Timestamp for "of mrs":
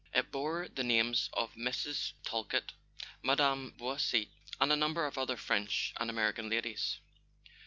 1.33-2.13